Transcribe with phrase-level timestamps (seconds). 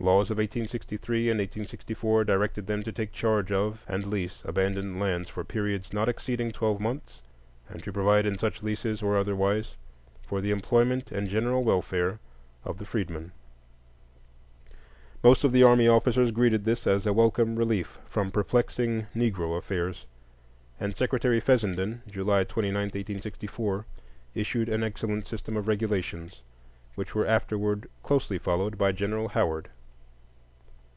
[0.00, 5.28] Laws of 1863 and 1864 directed them to take charge of and lease abandoned lands
[5.28, 7.20] for periods not exceeding twelve months,
[7.68, 9.74] and to "provide in such leases, or otherwise,
[10.22, 12.20] for the employment and general welfare"
[12.64, 13.32] of the freedmen.
[15.24, 20.06] Most of the army officers greeted this as a welcome relief from perplexing "Negro affairs,"
[20.78, 23.84] and Secretary Fessenden, July 29, 1864,
[24.36, 26.42] issued an excellent system of regulations,
[26.94, 29.68] which were afterward closely followed by General Howard.